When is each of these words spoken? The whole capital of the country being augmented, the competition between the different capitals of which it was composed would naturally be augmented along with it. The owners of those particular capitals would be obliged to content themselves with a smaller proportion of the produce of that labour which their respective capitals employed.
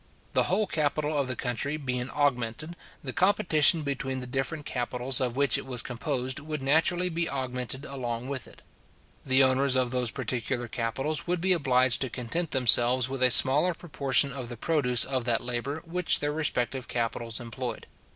The 0.33 0.45
whole 0.49 0.65
capital 0.65 1.15
of 1.15 1.27
the 1.27 1.35
country 1.35 1.77
being 1.77 2.09
augmented, 2.11 2.75
the 3.03 3.13
competition 3.13 3.83
between 3.83 4.19
the 4.19 4.25
different 4.25 4.65
capitals 4.65 5.21
of 5.21 5.35
which 5.35 5.59
it 5.59 5.65
was 5.67 5.83
composed 5.83 6.39
would 6.39 6.59
naturally 6.63 7.07
be 7.07 7.29
augmented 7.29 7.85
along 7.85 8.27
with 8.27 8.47
it. 8.47 8.63
The 9.23 9.43
owners 9.43 9.75
of 9.75 9.91
those 9.91 10.09
particular 10.09 10.67
capitals 10.67 11.27
would 11.27 11.39
be 11.39 11.53
obliged 11.53 12.01
to 12.01 12.09
content 12.09 12.49
themselves 12.49 13.09
with 13.09 13.21
a 13.21 13.29
smaller 13.29 13.75
proportion 13.75 14.33
of 14.33 14.49
the 14.49 14.57
produce 14.57 15.05
of 15.05 15.25
that 15.25 15.43
labour 15.43 15.83
which 15.85 16.19
their 16.19 16.33
respective 16.33 16.87
capitals 16.87 17.39
employed. 17.39 17.85